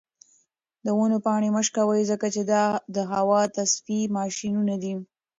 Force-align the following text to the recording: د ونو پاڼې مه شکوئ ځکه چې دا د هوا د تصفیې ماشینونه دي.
د 0.85 0.87
ونو 0.97 1.17
پاڼې 1.25 1.49
مه 1.55 1.61
شکوئ 1.67 2.01
ځکه 2.11 2.27
چې 2.33 2.41
دا 2.51 2.63
د 2.95 2.97
هوا 3.11 3.41
د 3.47 3.51
تصفیې 3.55 4.01
ماشینونه 4.17 4.73
دي. 4.83 4.93